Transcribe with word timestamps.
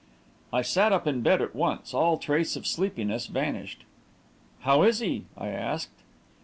I 0.51 0.63
sat 0.63 0.91
up 0.91 1.05
in 1.05 1.21
bed 1.21 1.43
at 1.43 1.55
once, 1.55 1.93
all 1.93 2.17
trace 2.17 2.55
of 2.55 2.65
sleepiness 2.65 3.27
vanished. 3.27 3.83
"How 4.61 4.81
is 4.81 4.97
he?" 4.97 5.25
I 5.37 5.49
asked. 5.49 6.01